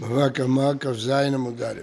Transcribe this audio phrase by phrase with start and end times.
[0.00, 1.80] בבא קמא כ"ז עמוד א',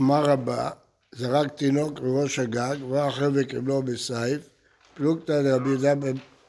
[0.00, 0.70] אמר רבה,
[1.12, 4.48] זרק תינוק מראש הגג, ובא אחרי וקיבלו בסייף,
[4.94, 5.94] פלוגתא דרבי יהודה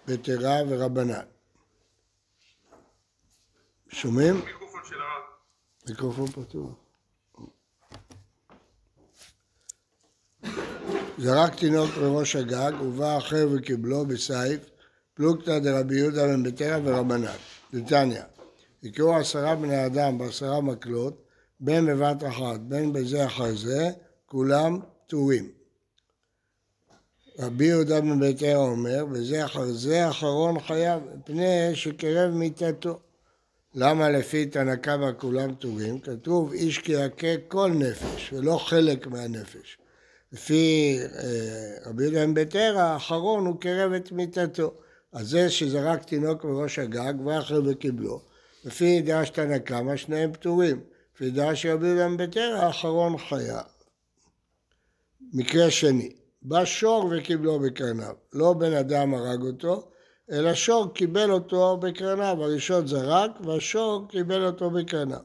[0.07, 1.25] בטרה ורבנן.
[3.89, 4.41] שומעים?
[5.89, 6.71] מיקרופון פתוח.
[11.17, 14.61] זרק תינוק מראש הגג, ובא אחר וקיבלו בסייף,
[15.13, 17.35] פלוגתא דרבי יהודה בן בטרה ורבנן.
[17.73, 18.23] נתניה,
[18.83, 21.23] יקראו עשרה בני אדם בעשרה מקלות,
[21.59, 23.89] בין בבת אחת, בין בזה אחר זה,
[24.25, 25.49] כולם פטורים.
[27.39, 32.99] רבי יהודה בן ביתר אומר, וזה אחר זה אחרון חייו, מפני שקרב מיתתו.
[33.75, 35.99] למה לפי תנא קמא כולם פטורים?
[35.99, 39.77] כתוב איש כי יכה כל נפש, ולא חלק מהנפש.
[40.33, 44.73] לפי אה, רבי יהודה בן ביתר, האחרון הוא קרב את מיתתו.
[45.13, 48.30] אז זה שזרק תינוק מראש הגג, ואחרי וקיבלו.
[48.65, 50.79] לפי דעה של תנא קמא, שניהם פטורים.
[51.15, 53.61] לפי דעה של רבי ביתר, האחרון חיה.
[55.33, 56.09] מקרה שני,
[56.41, 58.15] בא שור וקיבלו בקרניו.
[58.33, 59.87] לא בן אדם הרג אותו,
[60.31, 62.37] אלא שור קיבל אותו בקרניו.
[62.43, 65.19] הראשון זרק, והשור קיבל אותו בקרניו.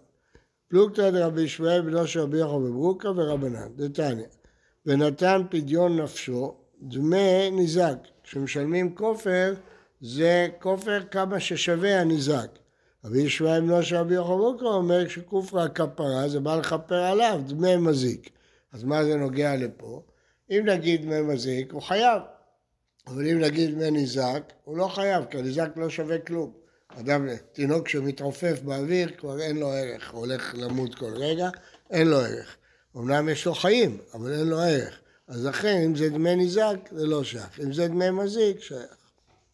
[0.69, 4.27] פלוגתא דרבי ישמעאל בנו של רבי יוחנן בברוקה ורבנן, דתניא.
[4.87, 7.97] ונתן פדיון נפשו, דמי ניזק.
[8.23, 9.55] כשמשלמים כופר,
[10.00, 12.48] זה כופר כמה ששווה הניזק.
[13.07, 17.77] רבי ישמעאל בנו של רבי יוחנן בברוקה אומר שכופר הכפרה זה בא לכפר עליו, דמי
[17.77, 18.31] מזיק.
[18.73, 20.03] אז מה זה נוגע לפה?
[20.51, 22.23] אם נגיד דמי מזיק, הוא חייב.
[23.07, 26.53] אבל אם נגיד דמי ניזק, הוא לא חייב, כי הניזק לא שווה כלום.
[26.89, 31.49] אדם, תינוק שמתעופף באוויר, כבר אין לו ערך, הוא הולך למות כל רגע,
[31.91, 32.57] אין לו ערך.
[32.97, 35.01] אמנם יש לו חיים, אבל אין לו ערך.
[35.29, 37.61] אז לכן, אם זה דמי ניזק, זה לא שייך.
[37.61, 38.97] אם זה דמי מזיק, שייך.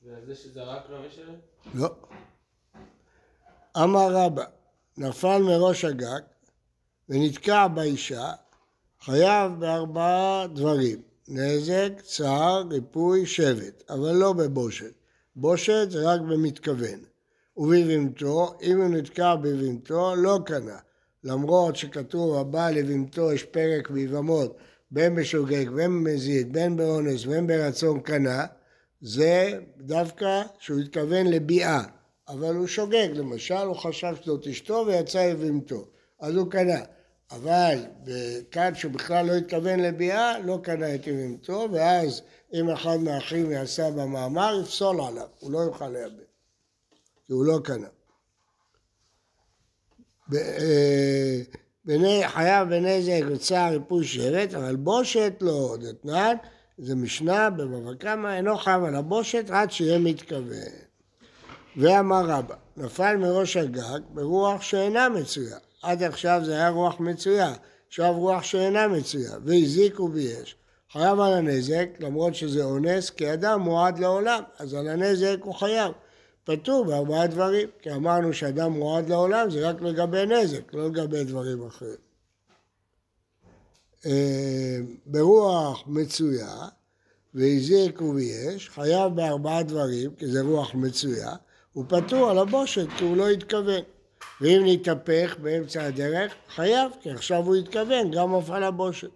[0.04, 1.34] וזה שזרק לו משלם?
[1.74, 1.94] לא.
[3.76, 4.44] אמר רבא,
[4.96, 6.20] נפל מראש הגג
[7.08, 8.32] ונתקע באישה,
[9.04, 14.92] חייב בארבעה דברים, נזק, צער, ריפוי, שבט, אבל לא בבושת.
[15.36, 17.00] בושת זה רק במתכוון.
[17.56, 20.78] ובבהמתו, אם הוא נתקע בבהמתו, לא קנה.
[21.24, 24.56] למרות שכתוב הבא לבהמתו יש פרק ביבמות,
[24.90, 28.44] בין בשוגג, בין במזיד, בין באונס, בין ברצון קנה,
[29.00, 31.82] זה דווקא שהוא התכוון לביאה.
[32.32, 35.84] אבל הוא שוגג, למשל, הוא חשב שזאת אשתו ויצא לבהמתו,
[36.20, 36.80] אז הוא קנה.
[37.30, 37.78] אבל
[38.50, 42.22] כאן שהוא בכלל לא התכוון לביאה, לא קנה את יבמתו, ואז
[42.54, 46.16] אם אחד מהאחים יעשה במאמר, יפסול עליו, הוא לא יוכל לייבם,
[47.26, 47.88] כי הוא לא קנה.
[51.84, 56.36] בני, חייב בנזק וצער ריפוי שבט, אבל בושת לא דתנן,
[56.78, 60.91] זה משנה בבבא קמא, אינו חייב על הבושת עד שיהיה מתכוון.
[61.76, 65.56] ואמר רבא, נפל מראש הגג ברוח שאינה מצויה.
[65.82, 67.54] עד עכשיו זה היה רוח מצויה,
[67.88, 70.56] עכשיו רוח שאינה מצויה, והזיק ובייש.
[70.92, 75.92] חייב על הנזק, למרות שזה אונס, כי אדם מועד לעולם, אז על הנזק הוא חייב.
[76.44, 81.66] פטור בארבעה דברים, כי אמרנו שאדם מועד לעולם זה רק לגבי נזק, לא לגבי דברים
[81.66, 81.96] אחרים.
[84.06, 86.68] אה, ברוח מצויה,
[87.34, 91.34] והזיק ובייש, חייב בארבעה דברים, כי זה רוח מצויה,
[91.72, 93.82] הוא פטור על הבושת כי הוא לא התכוון.
[94.40, 99.08] ואם נתהפך באמצע הדרך, חייב, כי עכשיו הוא התכוון, גם אף על הבושת.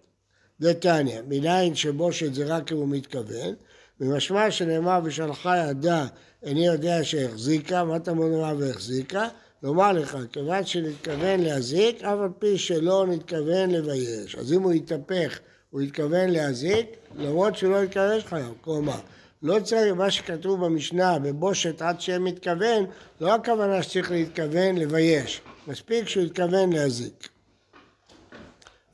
[0.60, 3.54] דתניא, מניין שבושת זה רק אם הוא מתכוון,
[4.00, 6.06] ומשמע שנאמר ושלחה ידה
[6.42, 9.28] איני יודע שהחזיקה, מה אתה אומר והחזיקה?
[9.62, 14.34] לומר לך, כיוון שנתכוון להזיק, אף על פי שלא נתכוון לבייש.
[14.34, 15.38] אז אם הוא יתהפך,
[15.70, 18.52] הוא יתכוון להזיק, למרות שהוא לא יתכוון חייב.
[18.60, 18.98] כלומר,
[19.46, 22.86] לא צריך, מה שכתוב במשנה, בבושת עד שם מתכוון,
[23.20, 27.28] לא הכוונה שצריך להתכוון לבייש, מספיק שהוא יתכוון להזיק.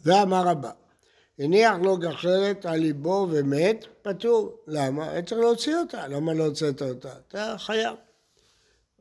[0.05, 0.71] ואמר רבה,
[1.39, 4.57] הניח לו גחלת על ליבו ומת, פטור.
[4.67, 5.11] למה?
[5.11, 6.09] היה צריך להוציא אותה.
[6.09, 7.13] למה לא הוצאת אותה?
[7.29, 7.97] אתה חייב.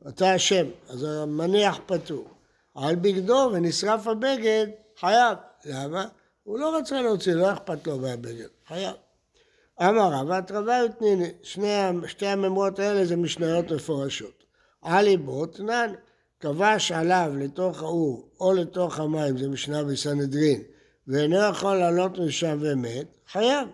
[0.08, 2.28] אתה אשם, אז המניח פטור.
[2.74, 4.66] על בגדו ונשרף הבגד,
[5.00, 5.38] חייב.
[5.64, 6.06] למה?
[6.42, 8.94] הוא לא רצה להוציא, לא אכפת לו מהבגד, חייב.
[9.80, 11.28] אמר רב, התרבה ותניני,
[12.06, 14.44] שתי הממרות האלה זה משניות מפורשות.
[14.82, 15.92] על ליבו תנן,
[16.40, 20.62] כבש עליו לתוך האור או לתוך המים, זה משנה בסנהדרין,
[21.06, 23.68] ואינו יכול לעלות משם ומת, חייב.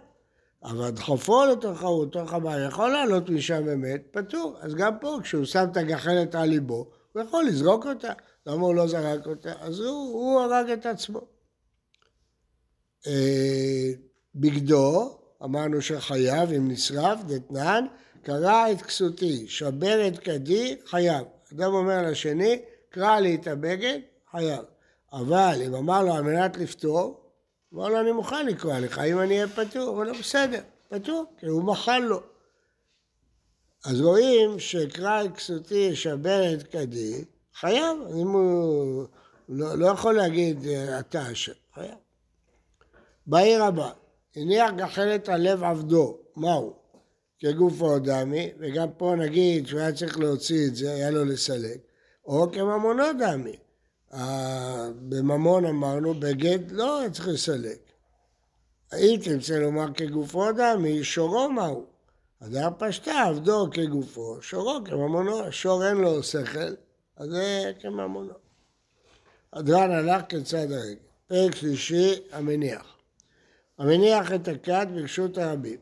[0.64, 4.56] אבל דחופו לתוך האור, לתוך המים, יכול לעלות משם ומת, פטור.
[4.60, 8.12] אז גם פה, כשהוא שם את הגחלת על ליבו, הוא יכול לזרוק אותה.
[8.46, 9.52] למה הוא לא זרק אותה?
[9.60, 11.20] אז הוא, הוא הרג את עצמו.
[13.06, 13.92] אה,
[14.34, 17.86] בגדו, אמרנו שחייב, אם נשרף, דתנן,
[18.22, 21.24] קרע את כסותי, שבר את כדי, חייב.
[21.52, 23.98] אדם אומר לשני, קרע לי את הבגד,
[24.30, 24.64] חייב.
[25.12, 27.20] אבל אם אמר לו על מנת לפתור,
[27.74, 31.46] אמר לו אני מוכן לקרוא לך, אם אני אהיה פטור, הוא לו בסדר, פטור, כי
[31.46, 32.20] הוא מחל לו.
[33.84, 37.24] אז רואים שקרא כסותי ישבר את כדי,
[37.54, 39.06] חייב, אם הוא
[39.48, 40.66] לא, לא יכול להגיד
[41.00, 41.94] אתה אשם, חייב.
[43.26, 43.92] בעיר הבאה,
[44.36, 46.76] הניח גחלת על לב עבדו, מהו?
[47.38, 51.78] כגופו דמי, וגם פה נגיד שהוא היה צריך להוציא את זה, היה לו לסלק,
[52.26, 53.56] או כממונו דמי.
[55.08, 57.78] בממון אמרנו, בגט לא היה צריך לסלק.
[58.90, 61.86] היית תרצה לומר כגופו דמי, שורו מהו?
[62.40, 66.74] אדם פשטה עבדו כגופו, שורו כממונו, שור אין לו שכל,
[67.16, 68.34] אז זה כממונו.
[69.52, 70.94] הדרן הלך כצד הרגל.
[71.26, 72.97] פרק שלישי, המניח.
[73.78, 75.78] המניח את הכת ברשות הרבים.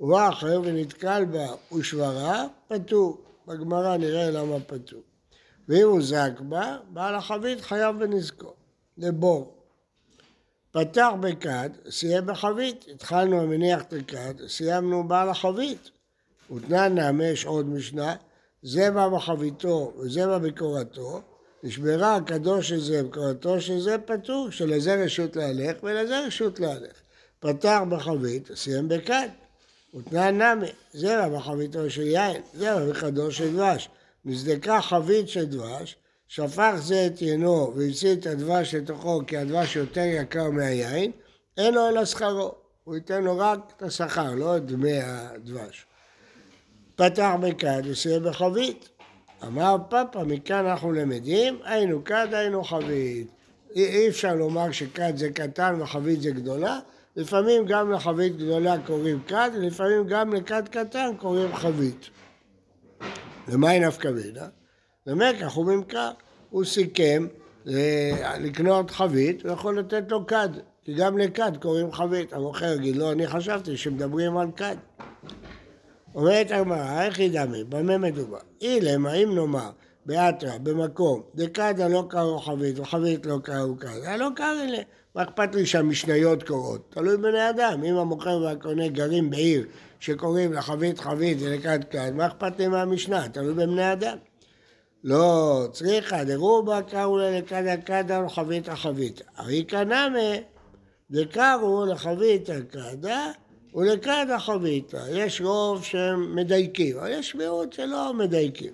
[0.00, 1.46] ובא אחר ונתקל בה
[1.76, 3.18] ושברה, פטור.
[3.46, 5.00] בגמרא נראה למה פטור.
[5.68, 8.54] ואם הוא זק בה, בעל החבית חייב בנזקו.
[8.98, 9.54] לבור.
[10.70, 12.84] פתח בכד, סיים בחבית.
[12.94, 15.90] התחלנו המניח את הכד, סיימנו בעל החבית.
[16.56, 18.16] ותנן נעמה, יש עוד משנה,
[18.62, 21.22] זה בא בחביתו וזה בא בקורתו,
[21.62, 27.03] נשברה הקדוש של זה בקורתו של זה פטור, שלזה רשות להלך ולזה רשות להלך.
[27.44, 29.28] פתח בחבית, סיים בכד.
[29.94, 30.66] ותנן נמי,
[31.02, 33.88] בא בחביתו של יין, בא בחדו של דבש.
[34.24, 35.96] נזדקה חבית של דבש,
[36.28, 41.10] שפך זה את ינו והוציא את הדבש לתוכו כי הדבש יותר יקר מהיין,
[41.56, 42.54] אין לו אלא שכרו.
[42.84, 45.86] הוא ייתן לו רק את השכר, לא את דמי הדבש.
[46.96, 48.88] פתח בכד וסיים בחבית.
[49.46, 53.26] אמר פאפה, מכאן אנחנו למדים, היינו כד, היינו חבית.
[53.74, 56.80] אי אפשר לומר שכד זה קטן וחבית זה גדולה,
[57.16, 62.10] לפעמים גם לחבית גדולה קוראים כד, ולפעמים גם לכד קטן קוראים חבית.
[63.48, 64.46] ומהי נפקא מינה?
[65.40, 66.10] כך הוא ממכר.
[66.50, 67.26] הוא סיכם
[67.68, 70.48] אה, לקנות חבית, הוא יכול לתת לו כד,
[70.84, 72.32] כי גם לכד קוראים חבית.
[72.32, 74.76] המוכר יגיד לו, אני חשבתי שמדברים על כד.
[76.14, 78.38] אומרת הגמרא, איך ידמי, במה מדובר?
[78.60, 79.70] אילמה, אם נאמר,
[80.06, 84.82] באתרא, במקום, דקדא לא קראו חבית וחבית לא קראו כד, לא קרא לי.
[85.14, 86.90] מה אכפת לי שהמשניות קורות?
[86.90, 87.84] תלוי בני אדם.
[87.84, 89.66] אם המוכר והקונה גרים בעיר
[90.00, 93.28] שקוראים לחבית חבית ולכד כד, מה אכפת לי מהמשנה?
[93.28, 94.16] תלוי בבני אדם.
[95.04, 99.22] לא, צריכה דרובה קראו לה לכדה כדה ולחבית החבית.
[99.36, 100.34] הרי כנמה
[101.10, 103.30] דקראו לחבית הכדה
[103.74, 104.94] ולכד החבית.
[105.10, 108.72] יש רוב שהם מדייקים, אבל יש מיעוט שלא מדייקים.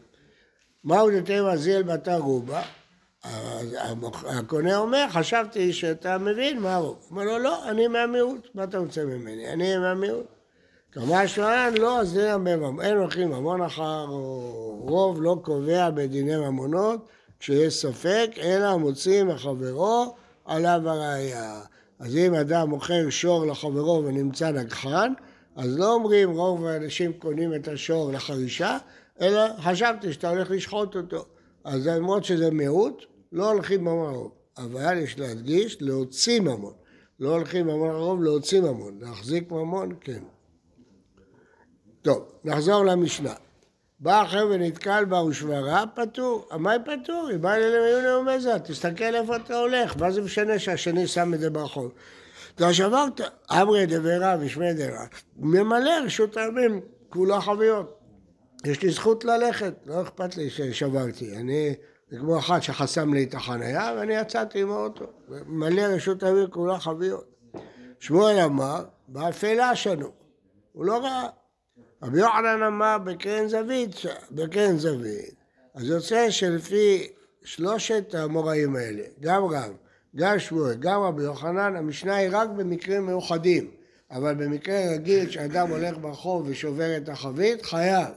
[0.84, 2.62] מהו דתימה זיל בתא רובה?
[4.24, 6.96] הקונה אומר, חשבתי שאתה מבין מה הרוב.
[7.10, 9.52] אומר לו, לא, אני מהמיעוט, מה אתה רוצה ממני?
[9.52, 10.26] אני מהמיעוט.
[10.92, 12.18] כמה שמען, לא, אז
[12.82, 14.04] אין הולכים ממון אחר,
[14.80, 17.08] רוב לא קובע בדיני ממונות,
[17.40, 20.14] כשיש ספק, אלא מוציא מחברו
[20.44, 21.60] עליו הראייה.
[21.98, 25.12] אז אם אדם מוכר שור לחברו ונמצא נגחן,
[25.56, 28.78] אז לא אומרים רוב האנשים קונים את השור לחרישה,
[29.20, 31.24] אלא חשבתי שאתה הולך לשחוט אותו.
[31.64, 34.32] אז למרות שזה מיעוט, לא הולכים ממון הרוב.
[34.58, 36.72] אבל יש להדגיש, להוציא ממון.
[37.20, 38.98] לא הולכים ממון הרוב, להוציא ממון.
[39.00, 40.22] להחזיק ממון, כן.
[42.02, 43.34] טוב, נחזור למשנה.
[44.00, 46.48] בא אחר ונתקל בה ושברה, פטור.
[46.58, 47.28] מה פטור?
[47.30, 51.40] היא באה אליהם היו נאומזה, תסתכל איפה אתה הולך, מה זה משנה שהשני שם את
[51.40, 51.92] זה ברחוב?
[52.54, 57.99] אתה שברת, אמרי דברה ושמי דברה, ממלא רשות הרבים, כולה חביות.
[58.64, 61.36] יש לי זכות ללכת, לא אכפת לי ששברתי.
[61.36, 61.74] אני,
[62.10, 65.04] זה כמו אחד שחסם לי את החניה ואני יצאתי עם האוטו.
[65.46, 67.24] מלא רשות הרבים, כולה חביות.
[68.00, 70.10] שמואל אמר, באפלה שנו.
[70.72, 71.28] הוא לא ראה.
[72.02, 73.96] רבי יוחנן אמר בקרן זווית,
[74.30, 75.34] בקרן זווית.
[75.74, 77.08] אז יוצא שלפי
[77.44, 79.72] שלושת המוראים האלה, גם רב,
[80.16, 83.70] גם שמואל, גם רבי יוחנן, המשנה היא רק במקרים מיוחדים.
[84.10, 88.08] אבל במקרה רגיל שאדם הולך ברחוב ושובר את החבית, חייב.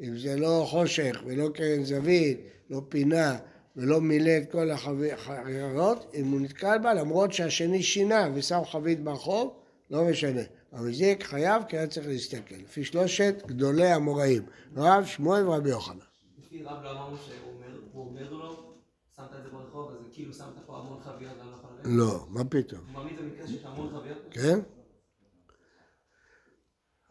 [0.00, 3.38] אם זה לא חושך ולא קרן זווית, לא פינה
[3.76, 9.54] ולא מילא את כל החברות, אם הוא נתקל בה, למרות שהשני שינה ושם חבית ברחוב,
[9.90, 10.40] לא משנה.
[10.72, 12.54] המזיק חייב כי היה צריך להסתכל.
[12.54, 14.42] לפי שלושת גדולי המוראים,
[14.76, 15.98] רב, שמואל ורבי יוחנן.
[16.38, 18.74] לפי רב לא אמרנו שהוא אומר לו,
[19.16, 21.88] שמת את זה ברחוב, אז כאילו שמת פה המון חביות ואני לא יכול ללכת?
[21.90, 22.80] לא, מה פתאום.
[22.80, 24.18] הוא מעמיד את המקרה שיש המון חביות?
[24.30, 24.58] כן?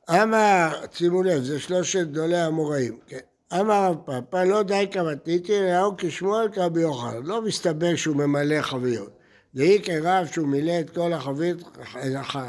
[0.10, 3.00] אמר, שימו לב, זה שלושת גדולי המוראים.
[3.08, 3.20] כן.
[3.60, 7.24] אמר רב פאפא, לא די כמתניתי, אלא כשמואל כרבי יוחנן.
[7.24, 9.10] לא מסתבר שהוא ממלא חביות.
[9.56, 11.58] דהי כרב שהוא מילא את כל החבית,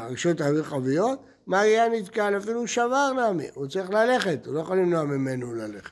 [0.09, 2.37] רשות להביא חביות, מה יהיה נתקל?
[2.37, 5.91] אפילו שבר נעמי, הוא צריך ללכת, הוא לא יכול למנוע ממנו ללכת.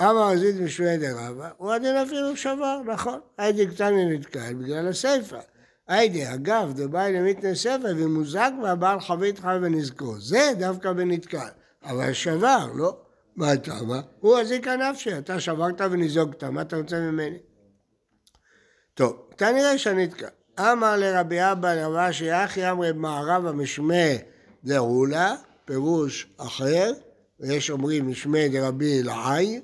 [0.00, 3.20] אמר עזית משמי דרבה, הוא הדין אפילו שבר, נכון.
[3.38, 5.40] הייתי קטני נתקל בגלל הסיפא.
[5.88, 10.20] היידי, אגב, דבאי למיתנה ספר ומוזג והבעל חבית חי ונזכו.
[10.20, 11.48] זה דווקא בנתקל.
[11.84, 12.96] אבל שבר, לא?
[13.36, 14.00] מה אתה אמר?
[14.20, 17.38] הוא הזיקה נפשי, אתה שברת וניזוגת, מה אתה רוצה ממני?
[18.94, 20.28] טוב, כנראה שנתקע.
[20.60, 24.18] אמר לרבי אבא לרבשי אחי אמרי במערב המשמי
[24.64, 26.92] דרולה, פירוש אחר,
[27.40, 29.60] ויש אומרים משמי דרבי אלעאי,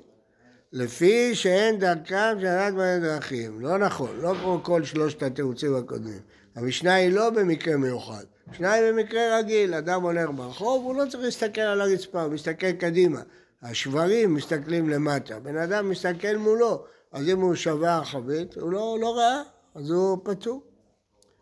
[0.73, 3.61] לפי שאין דרכם ענת בני דרכים.
[3.61, 6.19] לא נכון, לא כמו כל שלושת התירוצים הקודמים.
[6.55, 8.23] המשנה היא לא במקרה מיוחד.
[8.47, 12.71] המשנה היא במקרה רגיל, אדם הולך ברחוב, הוא לא צריך להסתכל על הרצפה, הוא מסתכל
[12.71, 13.21] קדימה.
[13.61, 19.17] השברים מסתכלים למטה, בן אדם מסתכל מולו, אז אם הוא שבר חבית, הוא לא, לא
[19.17, 19.41] ראה,
[19.75, 20.63] אז הוא פטור.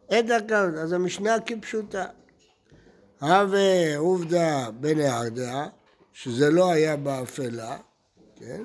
[0.10, 2.06] אין דרכם, אז המשנה כפשוטה.
[3.22, 5.66] הווה עובדא בנהרדא,
[6.14, 7.78] שזה לא היה באפלה,
[8.36, 8.64] כן?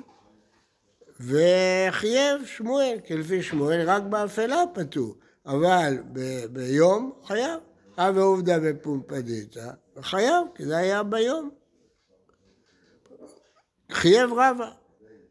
[1.19, 7.59] וחייב שמואל, כי לפי שמואל רק באפלה פטור, אבל ב- ביום חייב.
[7.97, 9.69] הווה עובדא בפומפדיתא,
[10.01, 11.49] חייב, כי זה היה ביום.
[13.91, 14.69] חייב רבא.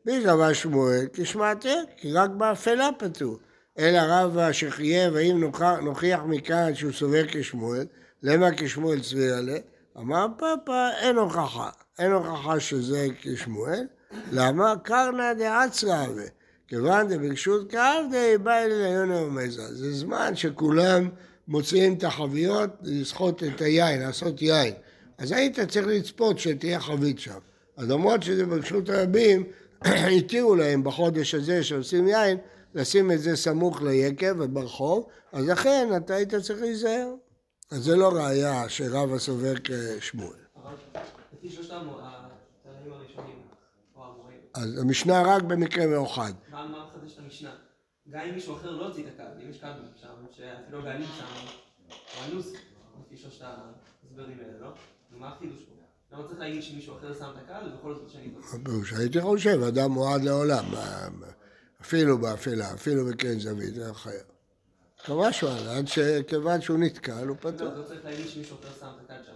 [0.07, 1.07] מי קבע שמואל?
[1.13, 3.39] כשמעתר, כי רק באפלה פטור.
[3.79, 5.45] אלא רבא שחייב, האם
[5.83, 7.87] נוכיח מכאן שהוא סובר כשמואל,
[8.23, 9.59] למה כשמואל צבי עליה?
[9.97, 11.71] אמר פאפה, אין הוכחה.
[11.99, 13.87] אין הוכחה שזה כשמואל.
[14.33, 14.75] למה?
[14.83, 16.21] קרנא דעצרא ו...
[16.69, 19.75] כיוון דברשות כעבדי בא אל עליון ומזה.
[19.75, 21.09] זה זמן שכולם
[21.49, 24.75] מוציאים את החביות לסחוט את היין, לעשות יין.
[25.19, 27.39] אז היית צריך לצפות שתהיה חבית שם.
[27.77, 29.45] אז למרות שזה ברשות הרבים,
[30.19, 32.39] התירו להם בחודש הזה שעושים יין,
[32.75, 37.15] לשים את זה סמוך ליקב וברחוב, אז לכן אתה היית צריך להיזהר.
[37.71, 40.37] אז זה לא ראייה שרב הסובר כשמואל.
[40.57, 40.75] אבל
[41.39, 41.87] לפי שלושתם
[44.57, 46.33] אז המשנה רק במקרה מיוחד.
[46.51, 47.55] מה מה מחדש את המשנה?
[48.11, 49.67] גם אם מישהו אחר לא הוציא את הקו, אם יש קו
[50.01, 51.47] שם, שאפילו הבעלים שם,
[51.91, 52.53] או אנוס,
[53.07, 54.69] לפי שלושת ההסברים האלה, לא?
[55.11, 55.73] נו, מה החידוש פה?
[56.13, 58.59] למה צריך להגיד שמישהו אחר שם את הקו, ובכל זאת שאני תוציא?
[58.59, 60.65] הפירוש, הייתי חושב, אדם מועד לעולם,
[61.81, 64.23] אפילו באפלה, אפילו בקרן זווית, זה חייב.
[65.05, 67.61] קבע שואל, עד שכיוון שהוא נתקל, הוא פתוח.
[67.61, 69.33] לא, לא צריך להגיד שמישהו אחר שם את הקו שם.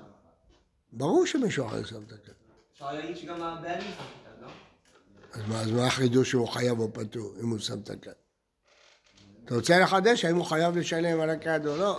[0.92, 2.32] ברור שמישהו אחר שם את הקו.
[2.72, 4.29] אפשר להגיד שגם הבעלים שם את הקו, לא?
[5.32, 8.12] אז מה, אז מה החידוש שהוא חייב או פטור, אם הוא שם את הכד?
[9.44, 11.98] אתה רוצה לחדש האם הוא חייב לשלם על הכד או לא?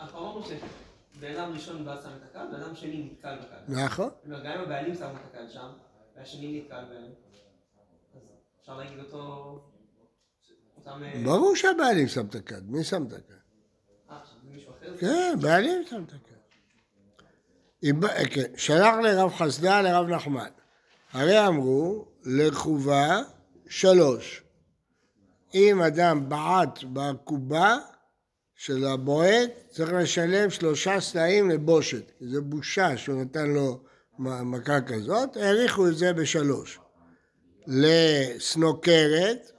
[0.00, 3.72] אנחנו אמרנו שבן אדם ראשון בא שם את הקו, בן אדם שני נתקל בקו.
[3.84, 4.10] נכון.
[4.26, 5.68] אומר, גם אם הבעלים שמו את הקו שם,
[6.16, 7.04] והשני נתקל בהם,
[8.14, 8.20] אז
[8.60, 9.58] אפשר להגיד אותו...
[10.86, 13.32] אה, ברור שהבעלים שם את הכד, מי שם את הכד?
[14.10, 14.96] אה, עכשיו זה מישהו אחר?
[14.98, 16.32] כן, בעלים שם את הכד.
[18.00, 20.50] בא- כן, שלח לרב חסדה לרב נחמן.
[21.12, 23.20] הרי אמרו לחובה
[23.68, 24.42] שלוש.
[25.54, 27.76] אם אדם בעט בקובה
[28.54, 32.12] של הבועט, צריך לשלם שלושה סלעים לבושת.
[32.20, 33.80] זה בושה שהוא נתן לו
[34.18, 36.78] מכה כזאת, העריכו את זה בשלוש.
[37.66, 39.52] לסנוקרת,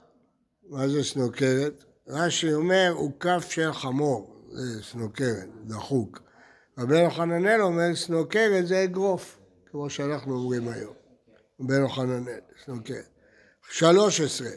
[0.68, 1.84] מה זה סנוקרת?
[2.08, 6.22] רש"י אומר, הוא כף של חמור, זה סנוקרת, דחוק.
[6.78, 9.38] רבי יוחננאל אומר, סנוקרת זה אגרוף,
[9.70, 11.03] כמו שאנחנו אומרים היום.
[11.60, 13.08] רבי יוחננאל, סנוקרת.
[13.70, 14.50] שלוש עשרה,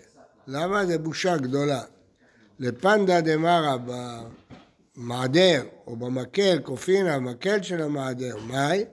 [0.47, 0.85] למה?
[0.85, 1.81] זה בושה גדולה.
[2.59, 3.77] לפנדה דמרה
[4.97, 8.85] במעדר או במקל, קופין המקל של המעדר, מאי?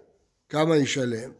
[0.49, 1.31] כמה ישלם?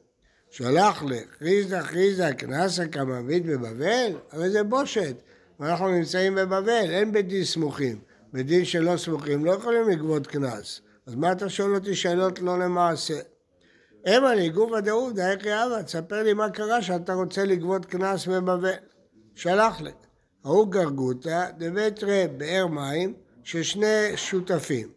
[0.51, 4.13] שלח לחריזה חריזה קנסה כמבית בבבל?
[4.31, 5.17] הרי זה בושת.
[5.61, 8.01] ואנחנו נמצאים בבבל, אין בית דין סמוכים.
[8.33, 10.81] בית דין שלא סמוכים לא יכולים לגבות קנס.
[11.07, 13.21] אז מה אתה שואל אותי שאלות לא למעשה?
[14.07, 18.73] המה לי גובה דעובדא, איך יאבא, תספר לי מה קרה שאתה רוצה לגבות קנס בבבל.
[19.35, 19.91] שלח לי.
[20.45, 24.89] ההוא גרגותא דבתרי באר מים של שני שותפים.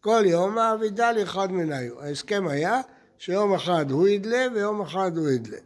[0.00, 2.00] כל יום מעבידה אחד מניו.
[2.00, 2.80] ההסכם היה
[3.18, 5.58] שיום אחד הוא ידלה ויום אחד הוא ידלה.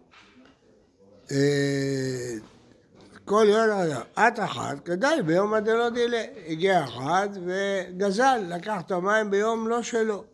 [1.32, 2.34] אה,
[3.24, 4.00] כל יום היה.
[4.18, 6.22] את אחת, כדאי ביום הדלא דילה.
[6.46, 10.24] הגיע אחד וגזל, לקח את המים ביום לא שלו.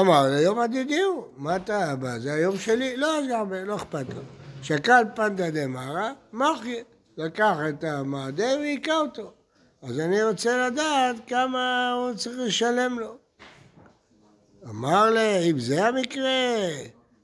[0.00, 2.18] אמר ליום הדידיהו, מה אתה בא?
[2.18, 2.96] זה היום שלי?
[2.96, 4.20] לא, אז גם לא אכפת לו.
[4.62, 6.82] שקל פנדא דמרא, מחיה.
[7.16, 9.32] לקח את המעדה והיכה אותו.
[9.82, 13.16] אז אני רוצה לדעת כמה הוא צריך לשלם לו.
[14.68, 16.30] אמר לי, אם זה המקרה,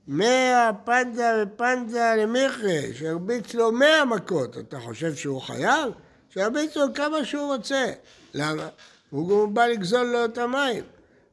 [0.09, 5.93] מאה פנדה ופנדה למכרה, שהרביץ לו מאה מכות, אתה חושב שהוא חייב?
[6.31, 7.87] שירביץ לו כמה שהוא רוצה.
[8.35, 8.69] למה?
[9.11, 10.85] הוא בא לגזול לו את המים.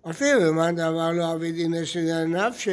[0.09, 2.71] אפילו אדם אמר לו דין יש לי נפשי,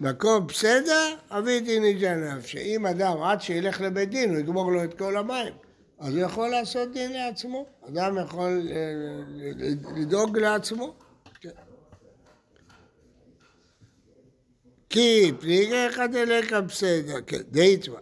[0.00, 2.76] מקום בסדר, אביתי ניג'ה נפשי.
[2.76, 5.52] אם אדם עד שילך לבית דין, הוא יגמור לו את כל המים.
[5.98, 7.66] אז הוא יכול לעשות דין לעצמו.
[7.88, 8.76] אדם יכול אה,
[9.96, 10.94] לדאוג לעצמו.
[14.90, 17.42] כי פליגי אחד אליקה בסדר, כן,
[17.82, 17.98] טבע.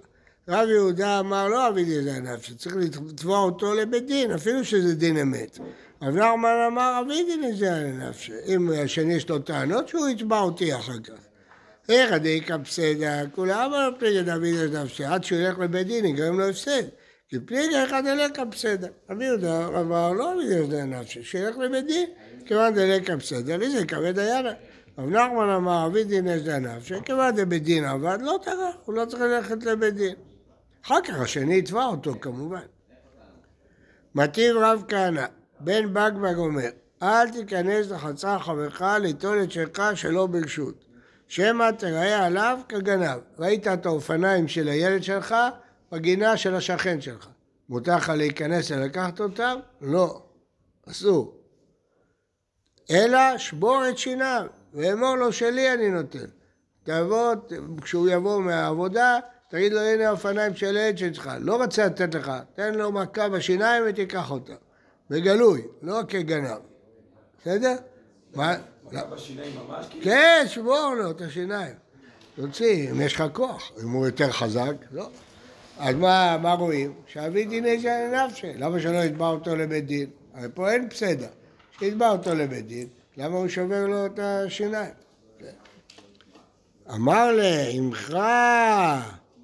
[0.48, 5.16] רב יהודה אמר לא אבידי זה הנפשי, צריך לתבוע אותו לבית דין, אפילו שזה דין
[5.16, 5.58] אמת.
[6.02, 8.32] רב נחמן אמר אבידי זה הנפשי.
[8.46, 11.14] אם השני יש לו טענות, שהוא יתבע אותי אחר כך.
[11.88, 16.38] איך הדאיקה בסדר, כולם לא פליגי דוד יש נפשי, עד שהוא ילך לבית דין יגרם
[16.38, 16.82] לו הפסד.
[17.28, 18.88] כי פליגי אחד אליקה בסדר.
[19.10, 22.08] רבי יהודה אמר לא אבידי יש נפשי, שילך לבית דין,
[22.46, 24.52] כיוון דליקה בסדר, לי זה כבד דיינה.
[24.98, 29.04] רב נחמן אמר אבי דין יש נפשי, כיוון דבית דין עבד, לא טרח, הוא לא
[29.04, 30.14] צריך ללכת לבית דין.
[30.84, 32.60] אחר כך השני יתבע אותו כמובן.
[34.14, 35.24] מטיב רב כהנא,
[35.60, 36.68] בן בגבג אומר,
[37.02, 40.84] אל תיכנס לחצר חברך ליטול את שלך שלא ברשות.
[41.28, 43.18] שמא תראה עליו כגנב.
[43.38, 45.34] ראית את האופניים של הילד שלך
[45.92, 47.28] בגינה של השכן שלך.
[47.68, 49.58] מותר לך להיכנס ולקחת אותם?
[49.80, 50.22] לא,
[50.90, 51.34] אסור.
[52.90, 56.26] אלא שבור את שיניו, ואמור לו שלי אני נותן.
[56.82, 57.34] תבוא,
[57.82, 62.74] כשהוא יבוא מהעבודה, תגיד לו הנה האופניים של הילד שלך, לא רוצה לתת לך, תן
[62.74, 64.54] לו מכה בשיניים ותיקח אותה.
[65.10, 66.58] בגלוי, לא כגנב.
[67.40, 67.76] בסדר?
[68.34, 68.56] מה?
[68.92, 69.86] בשיניים ממש?
[69.90, 70.04] כאילו?
[70.04, 71.74] כן, שבור לו את השיניים.
[72.36, 73.72] תוציא, אם יש לך כוח.
[73.82, 75.08] אם הוא יותר חזק, לא.
[75.78, 76.94] אז מה, מה רואים?
[77.06, 78.52] שאבי דיני זה נפשי.
[78.54, 80.10] למה שלא יתבע אותו לבית דין?
[80.34, 81.28] הרי פה אין בסדר.
[81.78, 82.86] שיתבע אותו לבית דין,
[83.16, 84.92] למה הוא שובר לו את השיניים?
[86.94, 88.16] אמר לאמך,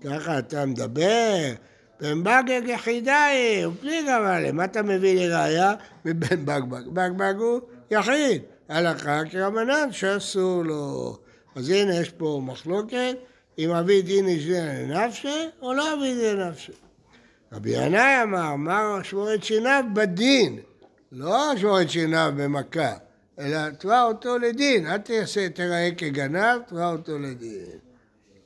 [0.04, 1.52] ככה אתה מדבר,
[2.00, 5.74] בן בגג יחידאי, הוא פליגה מעלה, מה אתה מביא לי ראייה?
[6.04, 6.86] מבן בגבג.
[6.88, 7.60] בגבג הוא
[7.90, 11.16] יחיד, הלכה כרבנן שאסור לו.
[11.54, 13.16] אז הנה יש פה מחלוקת,
[13.58, 16.72] אם אבי דין ישנה לנפשי או לא אבי דין לנפשי.
[17.52, 20.58] רבי ינאי אמר, אמר שמור את שיניו בדין,
[21.12, 22.92] לא שמור את שיניו במכה,
[23.38, 24.98] אלא תבע אותו לדין, אל
[25.54, 27.85] תראה כגנב, תבע אותו לדין.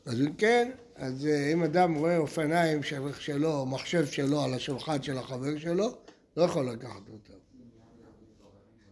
[0.07, 4.55] אז אם כן, אז אה, אם אדם רואה אופניים של- שלו, או מחשב שלו על
[4.55, 5.89] השולחן של החבר שלו,
[6.37, 7.33] לא יכול לקחת אותם.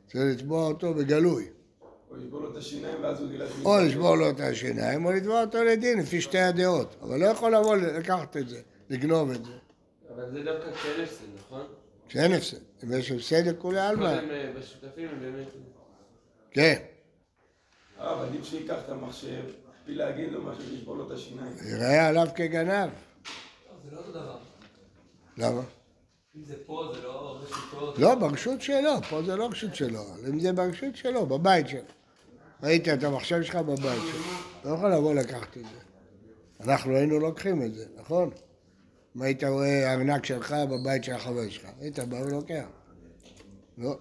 [0.07, 1.49] צריך לתבוע אותו בגלוי.
[2.11, 3.65] או לשבור לו את השיניים ואז הוא גילה שהוא...
[3.65, 6.97] או לשבור לו את השיניים, או לתבוע אותו לדין, לפי שתי הדעות.
[7.03, 9.51] אבל לא יכול לבוא לקחת את זה, לגנוב את זה.
[10.15, 11.67] אבל זה דווקא כן הפסד, נכון?
[12.09, 12.57] שאין הפסד.
[12.85, 15.47] אם יש הפסד לכולי עלמא, קודם אה, בשותפים הם באמת...
[16.51, 16.79] כן.
[17.99, 19.43] הרב, עדיף שייקח את המחשב,
[19.89, 21.53] בלי להגיד לו משהו, לשבור לו את השיניים.
[21.69, 22.69] יראה עליו כגנב.
[22.69, 24.39] לא, זה לא אותו דבר.
[25.37, 25.63] למה?
[26.37, 27.95] אם זה פה, זה לא רשותו.
[27.99, 31.81] לא, ברשות שלו, פה זה לא רשות שלו, אם זה ברשות שלו, בבית שלו.
[32.63, 35.81] ראית את המחשב שלך בבית שלו, לא יכול לבוא לקחת את זה.
[36.61, 38.31] אנחנו היינו לוקחים את זה, נכון?
[39.17, 42.67] אם היית רואה ארנק שלך בבית של החבר שלך, היית בא ולוקח.
[43.79, 43.99] לא,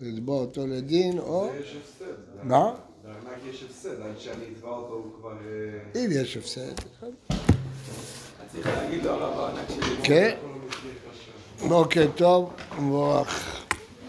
[0.00, 1.50] לתבוע אותו לדין, או...
[1.60, 2.12] יש הפסד.
[2.42, 2.74] מה?
[3.10, 5.32] בארנק יש הפסד, עד שאני אתבע אותו הוא כבר...
[5.94, 6.74] אה, אם יש הפסד.
[8.52, 9.96] צריך להגיד לו הרב הענק שלי.
[10.02, 10.36] כן.
[11.68, 13.59] בוקר טוב ומבורך.